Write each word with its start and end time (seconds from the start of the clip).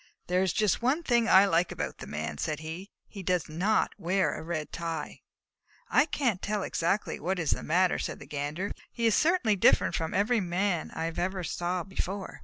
"There 0.25 0.41
is 0.41 0.51
just 0.51 0.81
one 0.81 1.03
thing 1.03 1.29
I 1.29 1.45
like 1.45 1.71
about 1.71 1.99
the 1.99 2.07
Man," 2.07 2.39
said 2.39 2.61
he. 2.61 2.89
"He 3.07 3.21
does 3.21 3.47
not 3.47 3.93
wear 3.99 4.33
a 4.33 4.41
red 4.41 4.71
tie." 4.71 5.21
"I 5.91 6.07
can't 6.07 6.41
tell 6.41 6.63
exactly 6.63 7.19
what 7.19 7.37
is 7.37 7.51
the 7.51 7.61
matter," 7.61 7.99
said 7.99 8.17
the 8.17 8.25
Gander, 8.25 8.69
"but 8.69 8.77
he 8.91 9.05
is 9.05 9.13
certainly 9.13 9.53
very 9.53 9.57
different 9.71 9.93
from 9.93 10.15
any 10.15 10.39
Man 10.39 10.89
I 10.95 11.05
ever 11.09 11.43
saw 11.43 11.83
before. 11.83 12.39